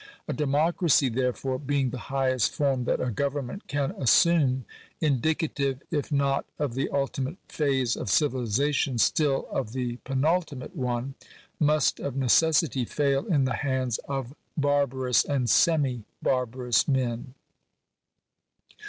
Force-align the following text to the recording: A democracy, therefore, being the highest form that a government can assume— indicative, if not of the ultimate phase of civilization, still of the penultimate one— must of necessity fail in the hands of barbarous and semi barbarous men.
A 0.27 0.33
democracy, 0.33 1.09
therefore, 1.09 1.59
being 1.59 1.91
the 1.91 1.99
highest 2.09 2.55
form 2.55 2.85
that 2.85 2.99
a 2.99 3.11
government 3.11 3.67
can 3.67 3.91
assume— 3.91 4.65
indicative, 4.99 5.83
if 5.91 6.11
not 6.11 6.47
of 6.57 6.73
the 6.73 6.89
ultimate 6.89 7.37
phase 7.47 7.95
of 7.95 8.09
civilization, 8.09 8.97
still 8.97 9.47
of 9.51 9.73
the 9.73 9.97
penultimate 9.97 10.75
one— 10.75 11.13
must 11.59 11.99
of 11.99 12.15
necessity 12.15 12.83
fail 12.83 13.27
in 13.27 13.45
the 13.45 13.57
hands 13.57 13.99
of 14.09 14.33
barbarous 14.57 15.23
and 15.23 15.51
semi 15.51 16.03
barbarous 16.23 16.87
men. 16.87 17.35